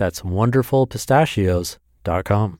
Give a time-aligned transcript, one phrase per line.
[0.00, 2.58] That's wonderfulpistachios.com.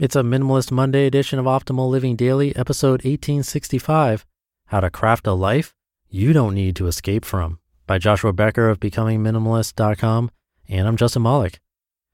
[0.00, 4.26] It's a Minimalist Monday edition of Optimal Living Daily, episode 1865
[4.66, 5.72] How to Craft a Life
[6.10, 10.32] You Don't Need to Escape From by Joshua Becker of BecomingMinimalist.com.
[10.68, 11.60] And I'm Justin Malik.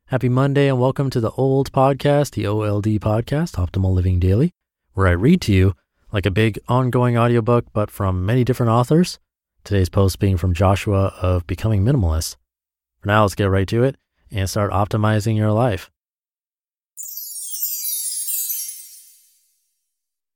[0.09, 4.51] Happy Monday and welcome to the old podcast, the OLD podcast, Optimal Living Daily,
[4.93, 5.75] where I read to you
[6.13, 9.19] like a big ongoing audiobook, but from many different authors.
[9.65, 12.37] Today's post being from Joshua of Becoming Minimalist.
[13.01, 13.97] For now, let's get right to it
[14.33, 15.91] and start optimizing your life.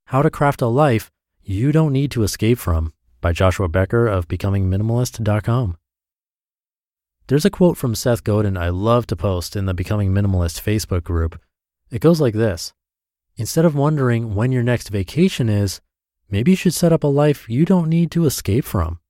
[0.07, 1.11] How to Craft a Life
[1.43, 5.77] You Don't Need to Escape From by Joshua Becker of BecomingMinimalist.com.
[7.29, 11.03] There's a quote from Seth Godin I love to post in the Becoming Minimalist Facebook
[11.03, 11.41] group.
[11.91, 12.73] It goes like this
[13.37, 15.81] Instead of wondering when your next vacation is,
[16.31, 19.01] maybe you should set up a life you don't need to escape from.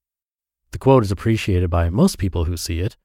[0.71, 2.97] The quote is appreciated by most people who see it,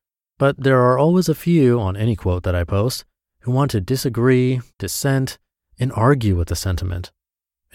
[0.42, 3.06] but there are always a few on any quote that I post
[3.42, 5.38] who want to disagree, dissent,
[5.80, 7.12] and argue with the sentiment.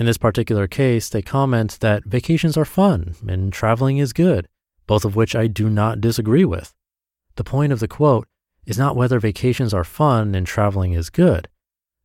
[0.01, 4.49] In this particular case, they comment that vacations are fun and traveling is good,
[4.89, 6.75] both of which I do not disagree with.
[7.37, 8.27] The point of the quote
[8.67, 11.47] is not whether vacations are fun and traveling is good.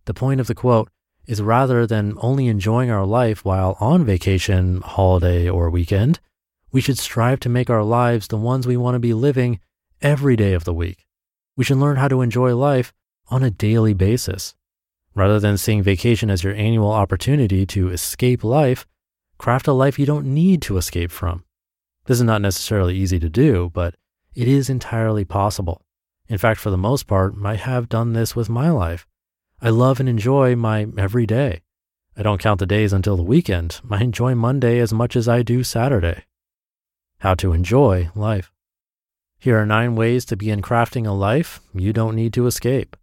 [0.05, 0.91] The point of the quote
[1.25, 6.19] is rather than only enjoying our life while on vacation, holiday, or weekend,
[6.72, 9.59] we should strive to make our lives the ones we want to be living
[10.01, 11.06] every day of the week.
[11.56, 12.94] We should learn how to enjoy life
[13.29, 14.56] on a daily basis.
[15.13, 18.88] Rather than seeing vacation as your annual opportunity to escape life,
[19.38, 21.44] craft a life you don't need to escape from.
[22.06, 23.95] This is not necessarily easy to do, but
[24.34, 25.81] it is entirely possible.
[26.28, 29.06] In fact, for the most part, I have done this with my life.
[29.61, 31.61] I love and enjoy my every day.
[32.16, 33.81] I don't count the days until the weekend.
[33.90, 36.23] I enjoy Monday as much as I do Saturday.
[37.19, 38.51] How to enjoy life.
[39.41, 42.96] Here are nine ways to begin crafting a life you don't need to escape.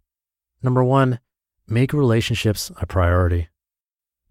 [0.63, 1.19] Number one,
[1.67, 3.49] make relationships a priority.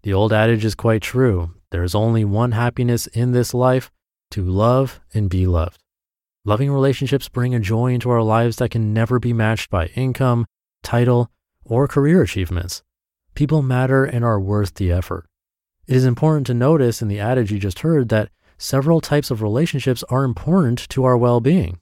[0.01, 1.51] The old adage is quite true.
[1.69, 3.91] There is only one happiness in this life
[4.31, 5.83] to love and be loved.
[6.43, 10.47] Loving relationships bring a joy into our lives that can never be matched by income,
[10.81, 11.29] title,
[11.63, 12.81] or career achievements.
[13.35, 15.27] People matter and are worth the effort.
[15.85, 19.43] It is important to notice in the adage you just heard that several types of
[19.43, 21.79] relationships are important to our well being.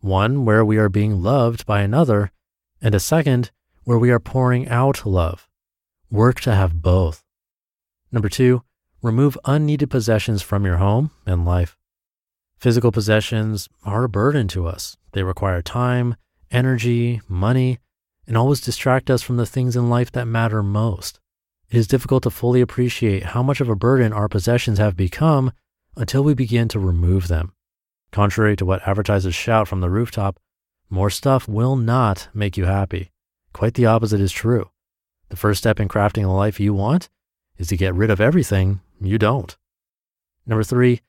[0.00, 2.30] One where we are being loved by another,
[2.80, 3.50] and a second
[3.84, 5.48] where we are pouring out love.
[6.10, 7.24] Work to have both.
[8.12, 8.62] Number two,
[9.02, 11.76] remove unneeded possessions from your home and life.
[12.58, 14.96] Physical possessions are a burden to us.
[15.12, 16.16] They require time,
[16.50, 17.78] energy, money,
[18.26, 21.20] and always distract us from the things in life that matter most.
[21.70, 25.52] It is difficult to fully appreciate how much of a burden our possessions have become
[25.96, 27.52] until we begin to remove them.
[28.10, 30.38] Contrary to what advertisers shout from the rooftop,
[30.90, 33.10] more stuff will not make you happy.
[33.52, 34.70] Quite the opposite is true.
[35.28, 37.08] The first step in crafting the life you want
[37.58, 39.56] is to get rid of everything you don't.
[40.46, 41.02] Number three,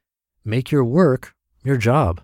[0.44, 2.22] make your work your job.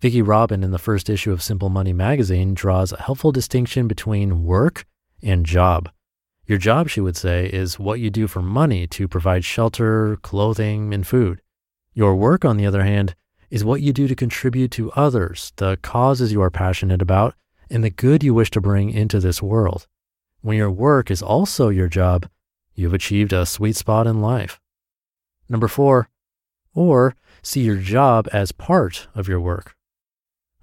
[0.00, 4.44] Vicki Robin, in the first issue of Simple Money magazine, draws a helpful distinction between
[4.44, 4.84] work
[5.22, 5.90] and job.
[6.46, 10.92] Your job, she would say, is what you do for money to provide shelter, clothing,
[10.92, 11.40] and food.
[11.94, 13.14] Your work, on the other hand,
[13.52, 17.34] is what you do to contribute to others, the causes you are passionate about,
[17.68, 19.86] and the good you wish to bring into this world.
[20.40, 22.26] When your work is also your job,
[22.74, 24.58] you've achieved a sweet spot in life.
[25.50, 26.08] Number four,
[26.74, 29.76] or see your job as part of your work.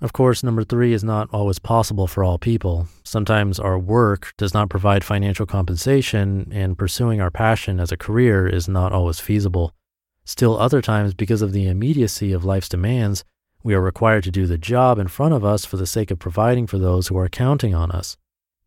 [0.01, 2.87] Of course, number three is not always possible for all people.
[3.03, 8.47] Sometimes our work does not provide financial compensation, and pursuing our passion as a career
[8.47, 9.75] is not always feasible.
[10.29, 13.23] Still, other times, because of the immediacy of life's demands,
[13.63, 16.19] we are required to do the job in front of us for the sake of
[16.19, 18.15] providing for those who are counting on us.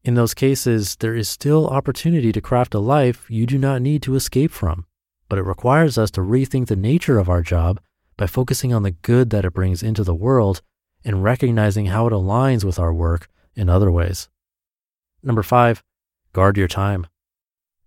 [0.03, 4.03] In those cases, there is still opportunity to craft a life you do not need
[4.03, 4.87] to escape from,
[5.29, 7.79] but it requires us to rethink the nature of our job
[8.17, 10.62] by focusing on the good that it brings into the world
[11.05, 14.29] and recognizing how it aligns with our work in other ways.
[15.23, 15.85] Number five,
[16.32, 17.06] guard your time.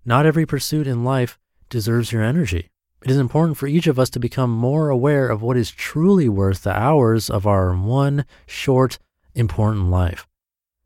[0.05, 1.37] Not every pursuit in life
[1.69, 2.71] deserves your energy.
[3.05, 6.27] It is important for each of us to become more aware of what is truly
[6.27, 8.97] worth the hours of our one short,
[9.35, 10.25] important life.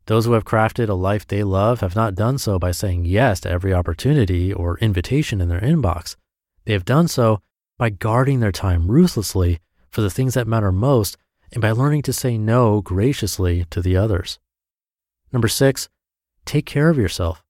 [0.04, 3.40] Those who have crafted a life they love have not done so by saying yes
[3.40, 6.16] to every opportunity or invitation in their inbox.
[6.66, 7.40] They have done so
[7.78, 11.16] by guarding their time ruthlessly for the things that matter most
[11.52, 14.38] and by learning to say no graciously to the others.
[15.32, 15.88] Number six,
[16.44, 17.42] take care of yourself.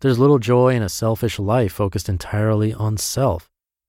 [0.00, 3.48] There's little joy in a selfish life focused entirely on self.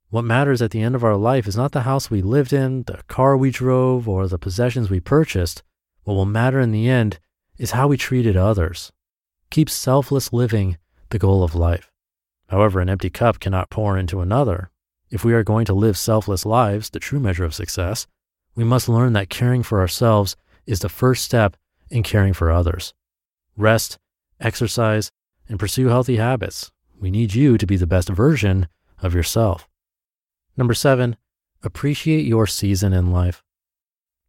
[0.10, 2.84] What matters at the end of our life is not the house we lived in,
[2.84, 5.64] the car we drove, or the possessions we purchased.
[6.04, 7.20] What will matter in the end
[7.58, 8.92] is how we treated others.
[9.50, 10.78] Keep selfless living
[11.10, 11.92] the goal of life.
[12.48, 14.70] However, an empty cup cannot pour into another.
[15.10, 18.08] If we are going to live selfless lives, the true measure of success,
[18.56, 20.36] we must learn that caring for ourselves
[20.66, 21.58] is the first step
[21.90, 22.94] in caring for others.
[23.58, 23.98] Rest,
[24.40, 25.12] exercise,
[25.48, 26.72] and pursue healthy habits.
[27.00, 28.68] We need you to be the best version
[29.02, 29.68] of yourself.
[30.58, 31.18] Number seven,
[31.64, 33.44] appreciate your season in life.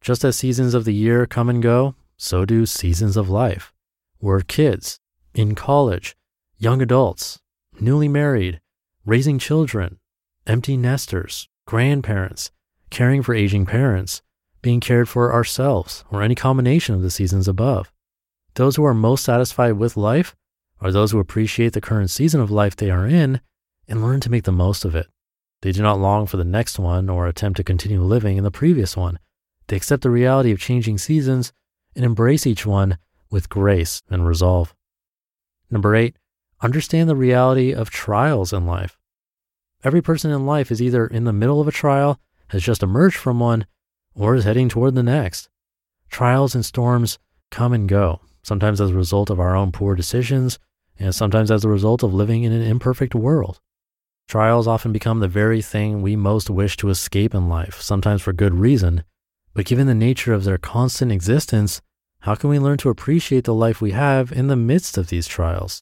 [0.01, 3.73] Just as seasons of the year come and go, so do seasons of life.
[4.21, 5.01] We're kids,
[5.35, 6.17] in college,
[6.59, 7.41] young adults,
[7.79, 8.61] newly married,
[9.05, 9.99] raising children,
[10.47, 12.51] empty nesters, grandparents,
[12.91, 14.23] caring for aging parents,
[14.63, 17.93] being cared for ourselves, or any combination of the seasons above.
[18.55, 20.35] Those who are most satisfied with life
[20.81, 23.41] are those who appreciate the current season of life they are in
[23.87, 25.07] and learn to make the most of it.
[25.67, 28.53] They do not long for the next one or attempt to continue living in the
[28.53, 29.19] previous one.
[29.67, 31.53] They accept the reality of changing seasons
[31.97, 32.99] and embrace each one
[33.33, 34.77] with grace and resolve.
[35.69, 36.21] Number eight,
[36.61, 38.97] understand the reality of trials in life.
[39.83, 42.21] Every person in life is either in the middle of a trial
[42.51, 43.67] has just emerged from one
[44.15, 45.49] or is heading toward the next.
[46.09, 47.19] Trials and storms
[47.51, 50.61] come and go, sometimes as a result of our own poor decisions,
[50.97, 53.59] and sometimes as a result of living in an imperfect world.
[54.29, 58.33] Trials often become the very thing we most wish to escape in life, sometimes for
[58.33, 59.05] good reason.
[59.55, 61.81] But given the nature of their constant existence,
[62.21, 65.29] how can we learn to appreciate the life we have in the midst of these
[65.29, 65.81] trials?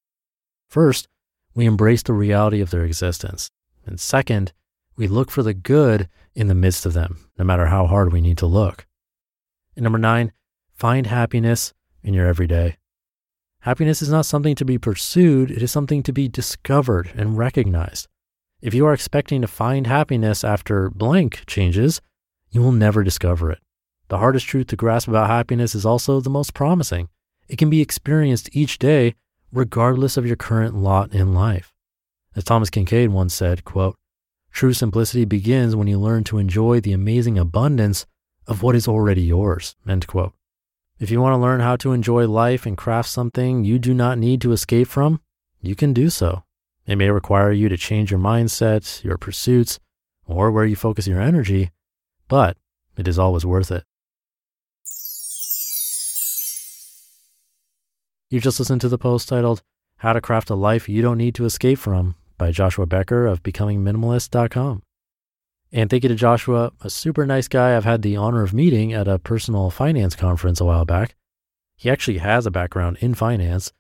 [0.69, 1.09] First,
[1.55, 3.51] we embrace the reality of their existence.
[3.87, 4.53] And second,
[4.95, 8.21] we look for the good in the midst of them, no matter how hard we
[8.21, 8.87] need to look.
[9.75, 10.33] And number nine,
[10.75, 12.77] find happiness in your everyday.
[13.61, 18.07] Happiness is not something to be pursued, it is something to be discovered and recognized.
[18.65, 22.01] If you are expecting to find happiness after blank changes,
[22.51, 23.59] you will never discover it.
[24.09, 27.11] The hardest truth to grasp about happiness is also the most promising.
[27.47, 29.17] It can be experienced each day,
[29.53, 31.75] regardless of your current lot in life.
[32.35, 33.97] As Thomas Kinkade once said, quote,
[34.51, 38.07] True simplicity begins when you learn to enjoy the amazing abundance
[38.47, 39.77] of what is already yours.
[39.87, 40.33] End quote.
[40.99, 44.17] If you want to learn how to enjoy life and craft something you do not
[44.17, 45.21] need to escape from,
[45.61, 46.45] you can do so.
[46.87, 49.79] It may require you to change your mindset, your pursuits,
[50.27, 51.71] or where you focus your energy,
[52.29, 52.57] but
[52.97, 53.85] it is always worth it.
[58.31, 59.63] You just listened to the post titled
[59.99, 63.43] How to Craft a Life You Don't Need to Escape From by Joshua Becker of
[63.43, 64.83] becomingminimalist.com.
[65.73, 68.93] And thank you to Joshua, a super nice guy I've had the honor of meeting
[68.93, 71.17] at a personal finance conference a while back.
[71.77, 73.73] He actually has a background in finance,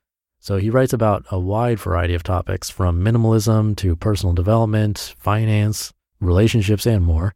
[0.44, 5.94] so he writes about a wide variety of topics from minimalism to personal development, finance,
[6.20, 7.34] relationships, and more.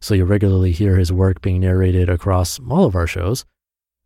[0.00, 3.44] So you regularly hear his work being narrated across all of our shows.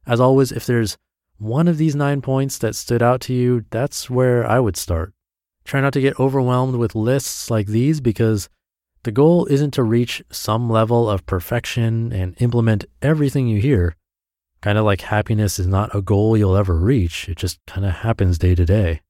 [0.06, 0.98] As always, if there's
[1.38, 5.14] one of these nine points that stood out to you, that's where I would start.
[5.64, 8.50] Try not to get overwhelmed with lists like these because
[9.04, 13.96] the goal isn't to reach some level of perfection and implement everything you hear.
[14.62, 17.92] Kind of like happiness is not a goal you'll ever reach, it just kind of
[17.92, 19.00] happens day to day.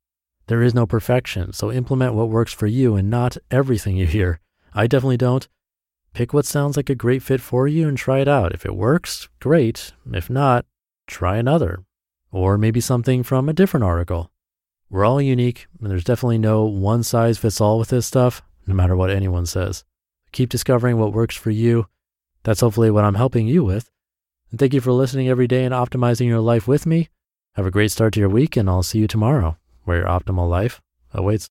[0.46, 4.40] There is no perfection, so implement what works for you and not everything you hear.
[4.72, 5.46] I definitely don't.
[6.14, 8.52] Pick what sounds like a great fit for you and try it out.
[8.52, 9.92] If it works, great.
[10.10, 10.64] If not,
[11.06, 11.84] try another.
[12.30, 14.30] Or maybe something from a different article.
[14.88, 18.74] We're all unique, and there's definitely no one size fits all with this stuff, no
[18.74, 19.84] matter what anyone says.
[20.32, 21.88] Keep discovering what works for you.
[22.42, 23.91] That's hopefully what I'm helping you with.
[24.52, 27.08] And thank you for listening every day and optimizing your life with me.
[27.54, 30.48] Have a great start to your week, and I'll see you tomorrow where your optimal
[30.48, 30.82] life
[31.14, 31.48] awaits.